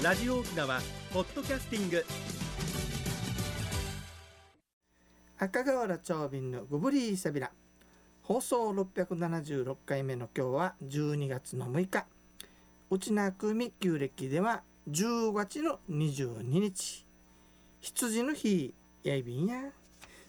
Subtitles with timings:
[0.00, 0.80] ラジオ沖縄
[1.12, 2.04] ポッドキャスティング。
[5.40, 7.50] 赤瓦長瓶のグブリーサビラ
[8.22, 12.06] 放送676回目の今日は12月の6日。
[12.90, 17.04] 内な組旧暦では10月の22日。
[17.80, 18.72] 羊の日
[19.02, 19.72] やいびんや。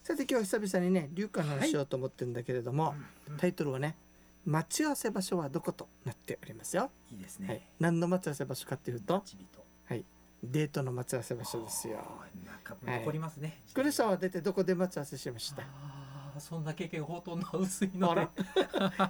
[0.01, 2.95] さて今日は久々にね流歌の話しようと思ってるんだけれども、
[3.37, 3.95] タイトルはね
[4.45, 7.49] 待ち合わせ場所はどことなっておりますよ、いいですはい。
[7.49, 9.37] ね。、何の待ち合わせ場所かっていうとち
[9.95, 10.05] びと。
[10.41, 11.97] デートの待ち合わせ場所ですよ
[12.45, 13.61] なんかはい残りますね。
[13.73, 15.63] クレさんは出てどこで待ち合わせしました？
[16.39, 18.25] そんな経験ほとんど薄いので。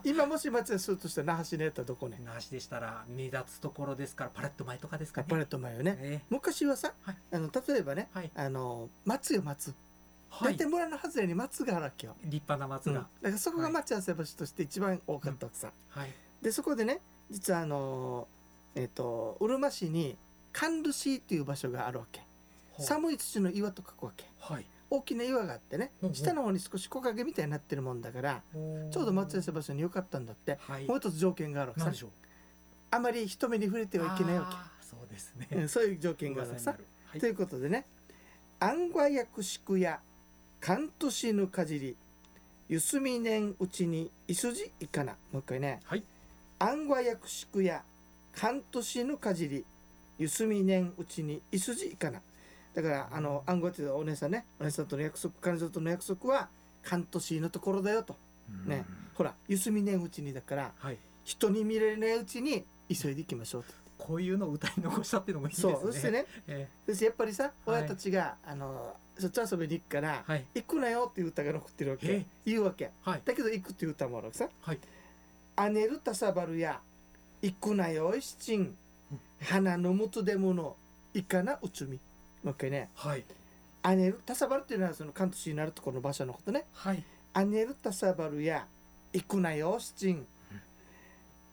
[0.03, 2.19] 今もし待ち合わせするとしたら那覇市にやったらどこね？
[2.25, 5.27] なしでしたら目立つところですからパレット前とかですかね。
[5.29, 9.75] パレット前よねね昔はさ、はいあの例えばね、はいあの松よ松
[10.31, 10.65] はい大体。
[10.65, 13.05] 村の外れに松があるわけよ、立派な松うんだが。
[13.05, 16.09] からそこが待ち合わせ場所として一番多かったわけさ、はい。
[16.41, 18.27] でそこでね実はあの
[18.73, 20.17] えっ、とうるま市に
[20.53, 22.21] 甘露市っていう場所があるわけ。
[22.79, 24.25] 寒い土の岩と書くわけ。
[24.39, 24.65] はい。
[24.89, 26.15] 大きな岩があってねうんうん。
[26.15, 28.41] 下の方に少し木陰みたいになってるもんだから
[28.91, 30.57] ちょうど待ち合わせ場所に良かったんだって。
[30.61, 30.85] はい。
[30.85, 32.07] もう一つ条件があるわけさ。
[32.91, 34.85] あまり人目に触れてはいけないわけ。
[34.85, 35.47] そうですね。
[35.51, 36.71] うんそういう条件があるさ。
[36.71, 37.19] はい。
[37.19, 37.85] ということでね
[38.59, 39.99] 「暗話薬宿や
[40.59, 41.95] 関都市ぬかじり
[42.67, 45.81] ゆすみねんうちにいすじいかな」もう一回ね。
[45.83, 46.03] はい。
[46.57, 47.83] 「暗話薬宿や
[48.33, 49.65] 関都市ぬかじり
[50.19, 52.21] ゆすみねんうちにいすじいかな」
[52.75, 54.45] だからあの暗号ってお姉さんね。
[54.59, 56.49] お姉さんとの約束彼女との約束は
[56.83, 58.15] 関都市のところだよと。
[58.65, 58.97] ねうん。
[59.15, 60.97] ほらゆすみねんうちにだからはい。
[61.23, 63.73] 人に見れないうちに急いで行きましょうと。
[63.97, 65.73] こういうのを歌い残したっていうのもいいですね。
[65.73, 66.25] そうそしてね。
[66.47, 70.45] えそしてやっぱりさ親たちが、あのそっち遊びに行くから、ーはい。
[70.55, 72.91] 行くなよっていう歌が残ってるわえけ言うわけ。
[73.01, 73.21] はい。
[73.25, 74.49] だけど行くっていう歌もあるわけさ。
[74.61, 74.79] はい。
[75.57, 76.79] 「あねるたさばるや
[77.41, 78.77] 行くなよいしちん
[79.41, 80.75] 花のむとでもの
[81.13, 81.99] いかなうつみ」
[82.43, 83.23] もう一回ねはい。
[83.81, 87.03] 「あねるたさばる」っていうのはその関東市になるところの場所のことねはい。
[87.33, 88.67] 「あねるたさばるや
[89.13, 90.25] 行くなよしちん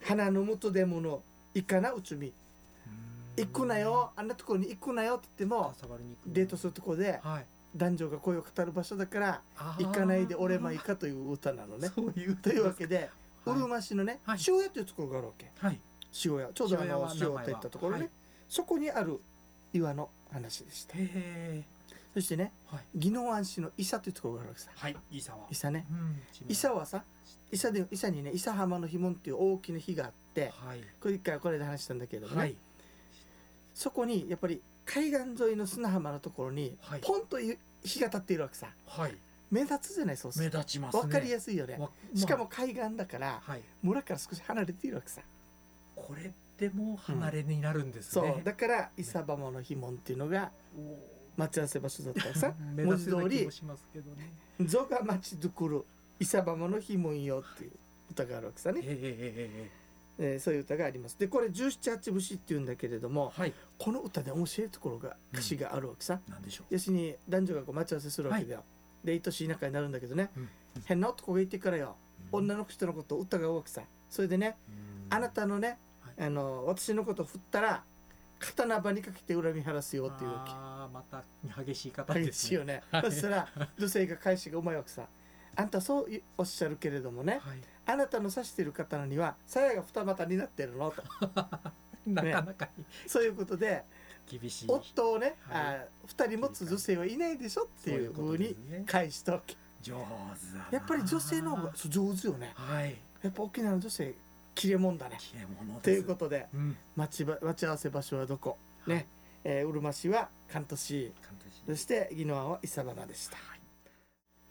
[0.03, 1.23] 花のむとでもの
[1.55, 2.33] いかなうつみ」
[3.37, 5.75] 行くなよあんなところに行くなよって言っても
[6.27, 7.47] デートするところではい。
[7.77, 9.43] 男女が声を語る場所だから
[9.79, 11.91] 行かないで俺も行かという歌なのね。
[11.95, 15.51] そういうというわけで、はいうるま市のね、はい塩屋というところがあるわけ。
[15.59, 15.79] はい。
[16.25, 18.11] 塩屋、ちょうどあ塩屋はの塩といったところね、はい
[18.49, 19.21] そこにある
[19.73, 20.95] 岩の話でした。
[22.15, 23.09] そしてね、はい。
[23.09, 24.71] 宜野湾市の伊佐というところがあるわけさ。
[24.75, 24.97] はい。
[25.11, 25.39] 伊沢。
[25.51, 25.85] 伊佐ね。
[25.91, 26.17] うん。
[26.49, 27.03] 伊佐はさ、
[27.53, 30.81] 伊佐で伊佐にね、伊佐浜の碑文っていう大きな碑があって、はい。
[31.01, 32.57] これ一回これで話したんだけどもね、はい。
[33.75, 38.69] そこにやっぱり海岸沿いの砂浜のところに、はいポンという碑が立っているわけさ。
[38.87, 39.15] はい。
[39.51, 40.47] 目立つじゃないそうす目。
[40.47, 41.03] 立ちますね。
[41.03, 41.77] わかりやすいよね。
[41.79, 43.63] わしかもま海岸だから、あはい。
[43.83, 45.21] 村から少し離れているわけさ。
[46.07, 48.25] これでも離れになるんですそう。
[48.25, 48.43] ね。
[48.45, 52.55] だから伊佐浜の碑文っていうのがお待ち合わせ場所だったらさ。
[52.75, 54.33] 目文字通りもしますけどね。
[54.65, 55.85] 「ゾが町づくる
[56.21, 57.73] 伊佐浜の碑文よ」っていう
[58.11, 59.69] 歌があるわけさね、ええ
[60.19, 61.19] えーそういう歌があります。
[61.19, 63.53] でこれ十七八節っていうんだけれどえもはい。
[63.79, 66.67] この歌で面白いところが歌詞があるわけさ、なんでしょう。
[66.71, 68.65] 要するに男女がこう待ち合わせするわけだよ、
[69.05, 70.49] で愛しい仲になるんだけどね、うん
[70.87, 71.97] 変な男がいてからよ。
[72.33, 73.83] 女の人のことを歌が多くさ。
[74.09, 74.57] それでね、
[75.11, 75.79] あなたのね、はい
[76.19, 77.83] あの私のことを振ったら
[78.39, 81.25] 刀場にかけて恨み晴らすよっていうああまた
[81.63, 82.31] 激しい方ですね。
[82.33, 82.83] 激しいよね。
[82.91, 85.07] はいそしたら女性が返しがうまいわけさ。
[85.59, 86.07] あんたそう
[86.37, 87.59] おっしゃるけれどもね、はい。
[87.87, 91.03] あなたの指している刀には鞘が二股になってるのと。
[92.07, 92.69] なかなか
[93.07, 93.85] そういうことで、
[94.27, 94.67] 厳しい。
[94.69, 98.57] 夫をね、はいあ二人持つ女性はいないでしょっていうふうに
[98.87, 99.57] 返したわけ。
[99.81, 99.95] 上
[100.71, 100.75] 手。
[100.75, 102.53] やっぱり女性の方が上手よね。
[102.55, 102.97] はい。
[103.23, 104.15] やっぱ沖縄の女性、
[104.57, 105.19] 切れ者だね。
[105.21, 105.81] 切れ者。
[105.81, 106.77] ということで、うん。
[106.97, 108.59] 待ちば待ち合わせ場所はどこ？
[108.89, 109.07] ね、
[109.45, 111.13] えーうるま市は関東市、
[111.69, 113.37] そして宜野湾は伊佐浜でした。
[113.37, 113.61] はい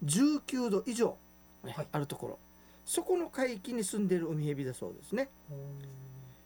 [0.05, 1.17] 19度以上、
[1.63, 1.87] ねはい。
[1.91, 2.39] あるところ。
[2.85, 5.27] そこの海域に住んでいるウミヘビだそうですね。
[5.49, 5.53] う。
[5.55, 5.57] ん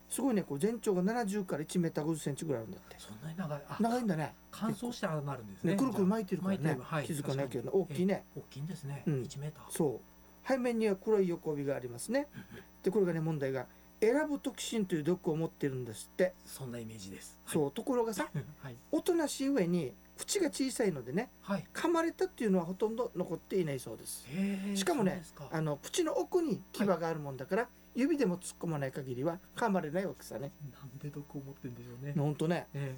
[0.07, 2.95] すごいねこう全長が70から1メーター50センチぐらいあるんだって。
[2.97, 3.61] そんなに長い。
[3.67, 4.33] あ長いんだね。
[4.51, 5.73] 乾燥してああなるんですね。
[5.73, 6.75] ねくるくる巻いてるからね。
[6.75, 6.81] る。
[6.81, 7.05] はい。
[7.05, 8.23] 気づかないけどね大きいね。
[8.33, 9.03] ええ大きいんですね。
[9.05, 9.13] うん。
[9.23, 9.63] 1メーター。
[9.69, 10.47] そう。
[10.47, 12.29] 背面には黒い横帯がありますね。
[12.83, 13.65] でこれがね問題が
[13.99, 16.33] エラブトキシンという毒を持ってるんですって。
[16.45, 17.37] そんなイメージです。
[17.47, 17.71] そう。
[17.71, 18.75] ところがさうはい。
[18.93, 21.65] おとなしい上に口が小さいのでねはい。
[21.73, 24.25] 噛まれたっていうのはほとんど残っていないそうです。
[24.75, 30.51] しかもねあの口の奥に牙があるもんだから、指でも突っ込まない限りは噛まれないわけさね。
[30.73, 32.13] なんで毒を持ってんでしょうね。
[32.17, 32.67] ほんとね。
[32.73, 32.95] え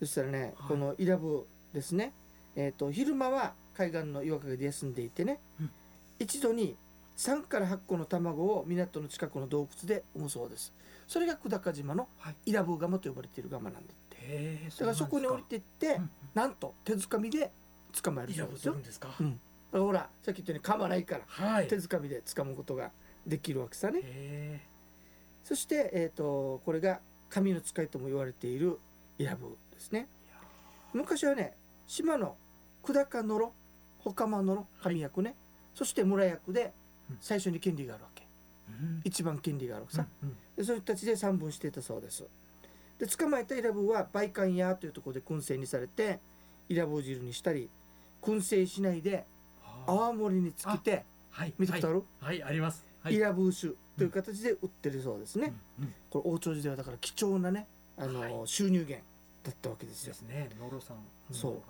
[0.00, 0.68] そしたらね、はい。
[0.68, 2.12] このイラブですね、
[2.54, 5.70] えー、と昼間は海岸の岩陰で休んでいてね、うん。
[6.18, 6.76] 一度に
[7.16, 10.72] 3から8個の卵を港の近くの洞窟で産むそうです。
[11.08, 12.36] それが久高島のはい。
[12.46, 14.05] イラブガマと呼ばれているガマなんだって
[14.68, 17.50] だからそこに降りていって、うんなんと手づかみで
[18.02, 18.74] 捕まえるそうですよ。
[18.74, 19.08] ですか。
[19.72, 21.66] らほらさっき言ったように噛まないからはい。
[21.66, 22.90] 手づかみで掴むことが
[23.26, 24.00] できるわけさね。
[24.02, 24.60] へ
[25.42, 28.78] そして、えー、とこれが神の使いとも言われている
[29.18, 30.08] イラブですね。
[30.92, 32.36] 昔はね島の
[32.82, 33.52] 久高野呂
[33.98, 35.34] 他間野呂神役ね、
[35.74, 36.74] そして村役で
[37.08, 37.18] うん。
[37.20, 38.24] 最初に権利があるわけ。
[38.68, 39.00] えうん。
[39.04, 40.36] 一番権利があるわけさ、うんうん。
[40.54, 42.24] でそういう人たちで三分していたそうです
[42.98, 46.20] で捕まえたイラブは梅館屋というところで燻製にされて
[46.68, 47.68] イラブ汁にしたり
[48.22, 49.24] 燻製しないで
[49.86, 52.84] 泡盛につけてはい見たことある、はいはいあります。
[53.02, 53.14] はい。
[53.14, 57.66] イラブ酒という形で売ってるそうですね、うんうんこれ王朝時代はだから貴重なね
[57.98, 58.32] あの、はい。
[58.46, 59.04] 収入源
[59.44, 60.12] だったわけですよ。
[60.12, 60.50] ですね。
[60.58, 60.96] ノロさん。
[61.30, 61.52] そう。
[61.52, 61.60] うん。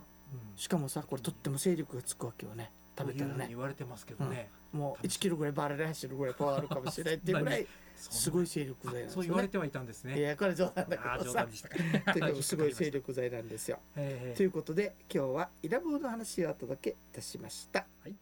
[0.57, 3.47] しかもさこれとっても勢力がつくわけよね食べたらね。
[3.49, 4.49] 言われてますけどね。
[4.73, 8.31] もう1キロぐらいバーレで走るぐらいパワーあるかもしれないっていうぐらいす。
[8.31, 9.15] ごい勢力剤なんですよね。
[9.15, 11.47] そう言われてはいたんですいねやこれ冗談だけどさ。
[12.43, 13.79] すごい勢力剤なんですよ。
[13.97, 17.87] ええということで今日はイラブの話をお届けいたしました。
[18.03, 18.15] はい。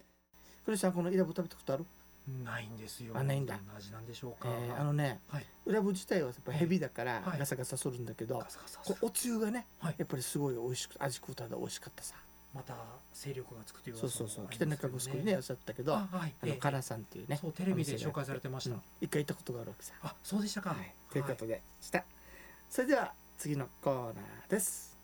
[0.65, 1.85] 古市さんこのイラブ食べたことある？
[2.43, 3.13] ないんですよ。
[3.17, 3.61] あないんだ。
[3.77, 4.49] 味なんでしょうか。
[4.51, 5.47] えーあのねはい。
[5.67, 7.39] イラブ自体はやっぱヘビだからはい。
[7.39, 9.95] ガサガサするんだけどガサガサおつゆがねはい。
[9.99, 12.15] やっぱりすごい美味しく味食うたら美味しかったさ
[12.55, 12.75] また
[13.13, 14.45] 勢力がつくというそうそうそう。
[14.45, 16.35] 噂北中城にねおっしゃったけどああはい。
[16.45, 16.51] ええ。
[16.51, 18.75] のカラさんっていうねそうテレビで紹介されてました。
[18.77, 18.83] うん。
[19.01, 20.71] 一回行ったことがあるわけさあそうでしたか。
[20.71, 20.95] はい。
[21.13, 22.05] ということでした。
[22.71, 24.97] それでは次のコーナーです。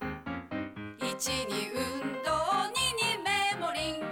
[0.98, 2.30] 一に運動
[2.72, 4.02] 二にメモリン。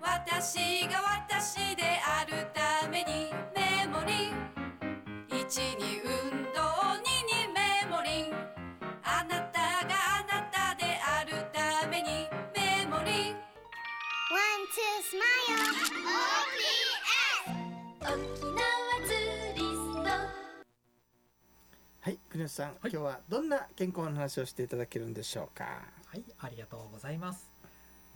[0.00, 5.38] 私が私であるためにメモリン。
[5.40, 6.09] 一に運動
[22.40, 25.64] 国吉さん、はい今日はどんな健康の話をしていただけるんでしょうか？
[26.06, 27.50] はい、ありがとうございます。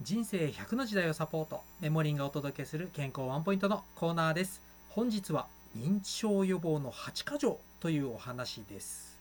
[0.01, 4.63] 人生100の時代をサポート、メモリンがお届けする健康ワンポイントのコーナーです。
[4.89, 5.45] 本日は
[5.77, 9.15] 認知症予防の8か条というお話です。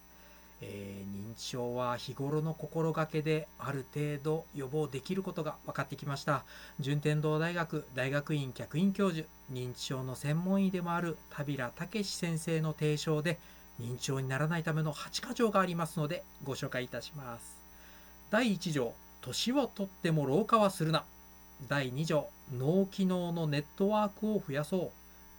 [0.63, 6.45] えー認知症は日頃の心がけである程度予防できることが分かってきました。
[6.81, 13.39] 順天堂大学大学院客員教授、認知症の専門医でもある田平武史先生の提唱で
[13.81, 17.57] 認知症にならないための8か条がありますのでご紹介いたします。
[18.31, 21.05] 第1条年をとっても老化はするな。
[21.69, 22.29] 第2条
[22.59, 24.91] 脳機能のネットワークを増やそう。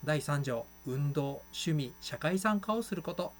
[0.06, 3.32] 第3条運動趣味社会参加をすること。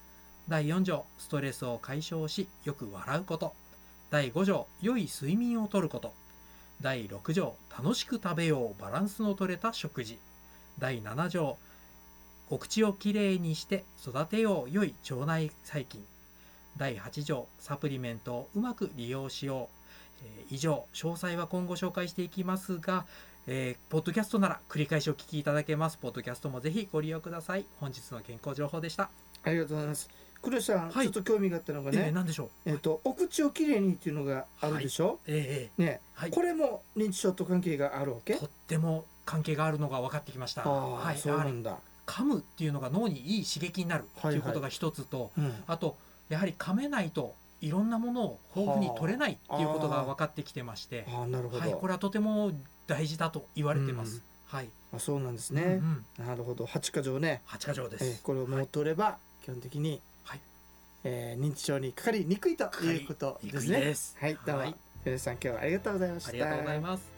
[0.48, 3.54] 第4条ストレスを解消しよく笑うこと。
[4.10, 6.12] 第5条良い睡眠をとること。
[6.80, 10.18] 第6条楽しく食べようバランスのとれた食事。
[10.78, 11.56] 第7条
[12.50, 16.04] お口をきれいにして育てよう良い腸内細菌。
[16.76, 19.68] 第8条サプリメントをうまく利用しよ
[20.20, 23.04] う、えー以上詳細は今後紹介していきますが、
[23.46, 25.96] えーポッドキャストなら繰り返しお聞きいただけます。
[25.96, 27.64] ポッドキャストもぜひご利用ください。
[27.80, 29.10] 本日の健康情報でした、
[29.42, 30.08] ありがとうございます。
[30.42, 31.06] 黒石さん、はい。
[31.06, 32.70] ちょっと興味があったのがえーね、何でしょう？
[32.70, 36.20] えっ、とお口をきれいにっていうのがあるでしょ、えね、ー。
[36.20, 36.30] はい。
[36.30, 38.34] これも認知症と関係があるわけ？
[38.34, 40.62] とっても関係があるのが分かってきました。
[40.62, 41.18] ああ、はい。
[41.18, 45.96] そうなんだ、噛むっていうのが脳にいい刺激になるっていうことが一つと、うん、あと
[46.28, 52.52] やはり噛めないといろんなものを豊富に取れないっていうことが分かってきてまして、ああなるほど、はい、これはとても
[52.86, 54.22] 大事だと言われてます。
[54.46, 56.66] はい、あそうなんですうんうね、ん、なるほど。
[56.66, 58.04] 八箇条ね、八箇条です。
[58.04, 60.40] えーこれをもう取れば基本的に、はい。
[61.04, 63.80] えー認知症にかかりにくいということいですね。
[63.80, 64.16] です。
[64.20, 64.74] はいどうも、はい。
[65.04, 66.28] 皆さん今日はありがとうございました。
[66.30, 67.15] ありがとうございます。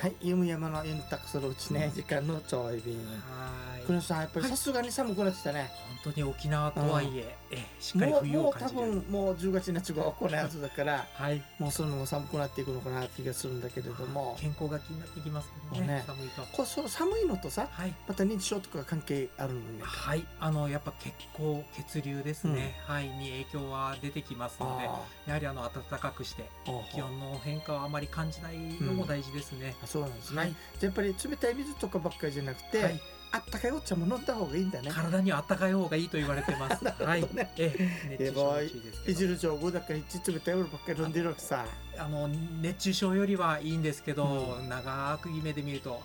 [0.00, 2.96] はい、ゆむやまのゆんたくするうちね、時間のちょい便。
[2.96, 3.79] はい。
[3.86, 5.70] 黒さん、やっぱりさすがに寒くなってきたね。
[6.04, 8.80] 本当に沖縄とはいえ、えしっかりもう、冬もう多を感じる。
[8.80, 11.42] 分もう10月になっちゃうこのやつだから、はい。
[11.58, 15.94] もうそのまま寒くなっていくのかなって気がするんだけれども、健康が気になってきますけどね。
[15.94, 16.42] ね寒いと。
[16.52, 17.94] こその寒いのとさ、はい。
[18.06, 19.82] また認知症とかが関係あるのね。
[19.82, 29.74] はい、あのやっぱ血行血流ですね、はいに影響は出てきますので、あやはりあの暖かくしてあ、気温の変化をあまり感じないのも大事ですね。
[29.82, 30.38] あそうなんですね。
[30.38, 33.00] はいやっぱり冷たい水とかばっかりじゃなくて、はい
[33.32, 34.90] あったかいお茶も飲んだ方がいいんだね。
[34.90, 36.82] 体には暖かい方がいいと言われてます。
[36.84, 37.74] なるほどはいね、え
[38.08, 39.12] え熱中症の注意ですけど。
[39.12, 41.64] いじる情報だから一冷たいお湯ばっかり飲んでるわけさ。
[41.98, 46.02] あの熱中症よりはいいんですけど、う長く目で見ると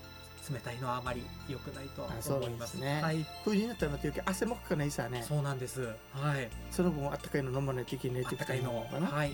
[0.52, 2.76] 冷たいのはあまり良くないと思います。
[2.76, 5.24] ねはい、冬になったらまた汗もかかないさね。
[5.28, 5.82] そうなんです。
[6.12, 8.86] はい、その分あったかいの飲まないといけないっていの。
[8.92, 9.34] はい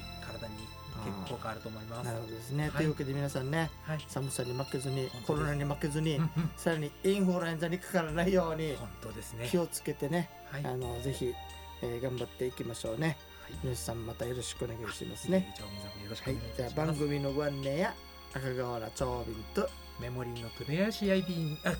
[1.06, 2.06] 結構変わると思います。
[2.06, 2.64] なるほどですね。
[2.64, 4.06] はいというわけで皆さんね、はい。
[4.08, 9.48] 寒さに負けずにコロナに負けずに、うんうんさらにインフルエンザにかからないように本当ですね。
[9.50, 10.66] 気をつけてね、はい。
[10.66, 11.34] あのぜひ、
[11.82, 13.18] えー頑張っていきましょうね。
[13.44, 15.54] はい皆さんまたよろしくお願いしますね。
[15.60, 16.70] はいじゃあ。
[16.86, 17.94] 番組のご案内や
[18.34, 21.76] 赤瓦長瓶とメモリーのクレアシアイビン、あ、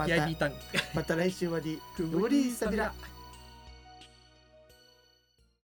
[0.94, 2.94] また来週までグブリ ーサビラ。